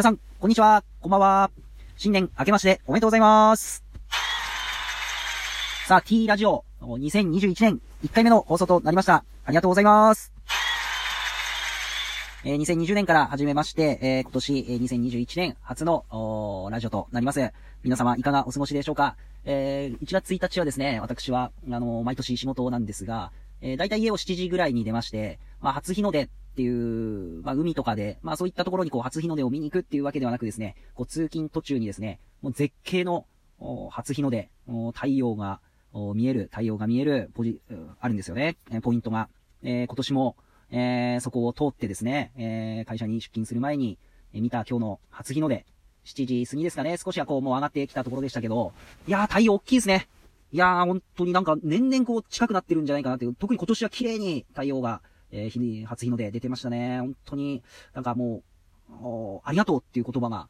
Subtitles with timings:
[0.00, 0.82] 皆さん、こんにちは。
[1.02, 1.50] こんばんは。
[1.98, 3.84] 新年明けましておめでとうございます。
[5.86, 9.16] さあ、T ラジオ、2021年1回目の放送となりました。
[9.44, 10.32] ありがとうございます。
[12.46, 16.06] えー、2020年から始めまして、えー、今年、えー、2021年初の、
[16.70, 17.52] ラジオとなります。
[17.82, 19.16] 皆様、いかがお過ごしでしょうか？
[19.44, 33.26] えー、1月1日はですね、私は、あの毎年仕事なんですが、えー、だいたい家を7時ぐらいに出まして、まあ、初日の出っていう、まあ、海とかで、まあ、そういったところにこう、初日の出を見に行くっていうわけではなくですね、こう、通勤途中にですね、もう絶景の、
[33.90, 34.50] 初日の出、
[34.94, 35.60] 太陽が、
[36.14, 37.60] 見える、太陽が見える、ポジ、
[38.00, 39.28] あるんですよね、ポイントが。
[39.62, 40.36] えー、今年も、
[40.70, 43.98] えー、そこを通ってですね、えー、会社に出勤する前に、
[44.32, 45.66] え見た今日の初日の出、
[46.04, 48.72] 7時過ぎですかね、少しはこう、もう上がってきたところでしたけど、
[49.06, 50.08] いやー、太陽大きいですね。
[50.52, 55.02] いやー、本当になんか年々こう近くなってるんじゃないかなっていう、特に今年は綺麗に太陽が、
[55.32, 57.00] えー、日に、初日の出出てましたね。
[57.00, 57.62] 本当に、
[57.94, 58.42] なんかも
[58.88, 60.48] う、ありがとうっていう言葉が、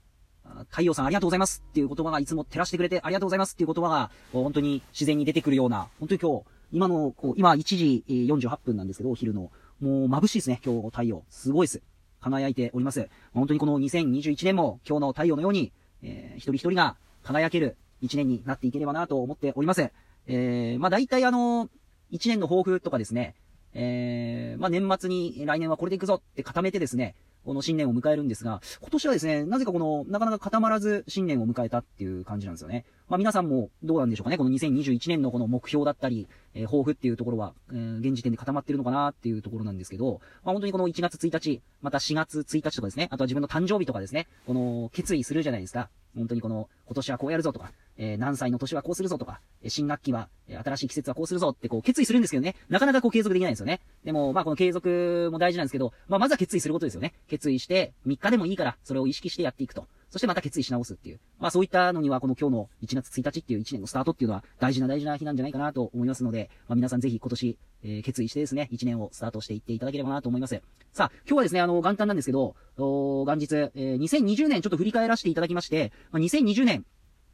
[0.70, 9.50] 太陽さんありがとうございますっていう言葉がいつも照らしてくれてありがとうございますっていう言葉が、本当に自然に出てくるような、本当に今日、今の、こう、今1時48分なんですけど、お昼の、
[9.80, 11.24] もう眩しいですね、今日太陽。
[11.30, 11.82] すごいです。
[12.20, 13.08] 輝いております。
[13.32, 15.72] 本当にこの2021年も今日の太陽のように、
[16.02, 19.90] えー、一人一人が輝ける一年になっていければなと思っております。
[20.26, 21.68] えー、まあ大体あの、
[22.10, 23.34] 一年の抱負とかですね、
[23.74, 32.84] えー、まあ年末に来年はこれで行くぞって固めてですね、この新年を迎えるんですが、今年はですね、なぜかこの、なかなか固まらず新年を迎えたっていう感じなんですよね。
[33.08, 34.36] まあ皆さんもどうなんでしょうかね。
[34.36, 45.88] この2021年のこの目標だったり、えー、抱負っていうところは、えー、現時点で固まってるのかなっていうところなんですけど、まあ本当にこの1月1日、また4月1日とかですね、あとは自分の誕生日とかですね、この決意するじゃないですか。
[46.14, 47.72] 本当にこの、今年はこうやるぞとか、
[48.02, 53.80] えー、何歳の年はこうするぞとか、え新学期は、え新しい季節はこうするぞってこう決意するんですけどね、なかなかこう継続できないんですよね。
[54.04, 57.12] でも、まあこの継続も大事なんですけど、まあまずは決意することですよね。
[57.28, 59.86] 決意して、3日でもいいから、それを意識してやっていくと。
[60.08, 61.20] そしてまた決意し直すっていう。
[61.38, 70.62] まあそういったのには、この今日の1月1日っていう1年のスタートっていうのは大事な大事な日なんじゃないかなと思いますので、まあ皆さんぜひ今年、えー、決意してですね、1年をスタートしていっていただければなと思います。
[70.92, 76.86] さあ、今日はですね、あの、元旦なんですけど、お元日、えー、2020年ちょっと振り返らせていただきまして、まあ、2020年、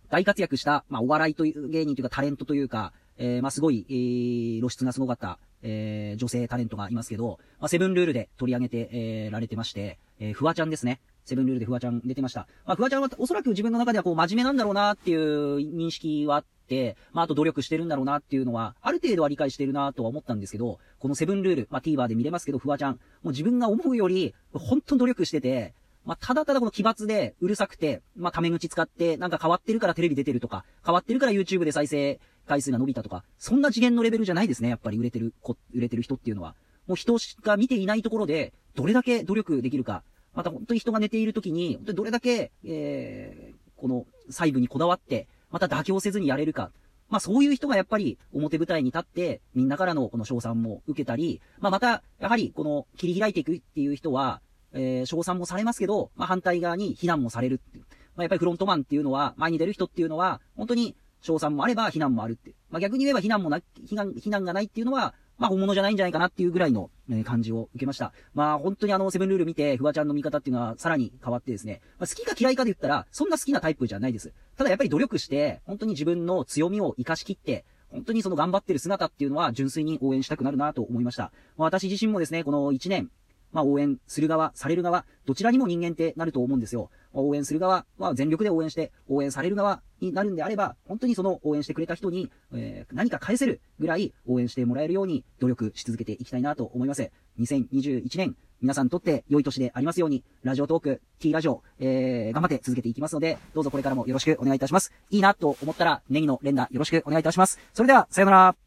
[0.09, 11.01] 大活躍した、まあ、お笑いという芸人というかタレントというか、えー、まあ、すごい、えー、露出がすごかった、えー、女性タレントがいますけど、まあ、セブンルールで取り上げて、えー、られてまして、えー、フワちゃんですね。
[11.25, 12.47] セブンルールでフワちゃん出てました。
[12.65, 25.75] まあ、フワちゃんはおそらく自分の中ではこう真面目なんだろうなっていう認識はあって、まあ、あと努力してるんだろうなっていうのは、ある程度は理解してるなとは思ったんですけど、このセブンルール、まあ、TVer で見れますけど、フワちゃん、もう自分が思うより、本当に努力してて、
[26.07, 35.35] まあ、ただただこの奇抜で、うるさくて、まあ、タメ口使って、なんか変わってるからテレビ出てるとか、変わってるから YouTube で再生回数が伸びたとか、そんな次元のレベルじゃないですね、やっぱり売れてる、
[35.75, 36.55] 売れてる人っていうのは。
[36.87, 46.71] もう人しか見ていないところで、どれだけ努力できるか、また本当に人が寝ている時に、本当にどれだけ、えー、この細部にこだわって、また妥協せずにやれるか。
[47.09, 54.41] まあそういう人がやっぱり表舞台に立って、みんなからのこの賞賛も受けたり、まあまた、やはりこの切り開いていくっていう人は、
[54.77, 57.85] えー、賞賛もされますけど、まあ反対側に非難もされるっていう。
[58.15, 62.55] まあやっぱりフロントマンっていうのは、前に出る人っていうのは、本当に賞賛もあれば非難もあるって。
[62.71, 68.13] まあ逆に言えば非難もな、非難、非難がないっていうのは、まあ本物じゃないんじゃないかなっていうぐらいの、え感じを受けました。
[68.35, 74.33] まあ本当にあの、セブンルール見て、フワちゃんの見方っていうのはさらに変わってですね、まあ、好きか嫌いかで言ったら、そんな好きなタイプじゃないです。
[74.57, 81.33] ただやっぱり努力して、本当に自分の強みを活かしきって、本当にその頑張ってる姿っていうのは純粋に応援したくなるなと思いました。
[81.57, 83.11] まあ、私自身もですね、この1年、
[83.57, 86.91] まあ応援する側、される側、どちらにも人間ってなると思うんですよ。
[87.15, 97.11] ま応援する側は全力で応援して、応援される側になるんであれば、本当にその応援してくれた人に、えー、何か返せるぐらい応援してもらえるように努力し続けていきたいなと思います。
[97.41, 104.93] 2021年、皆さんにとって良い年でありますように、ラジオトーク、T ラジオ、えー、頑張って続けていきますので、どうぞこれからもよろしくお願いいたします。
[105.09, 107.59] いいなと思ったら、ネギの連打よろしくお願いいたします。
[107.73, 108.66] それでは、さよなら。